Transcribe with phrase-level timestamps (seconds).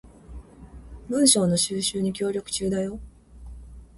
[1.09, 2.99] 文章の収集に協力中だよ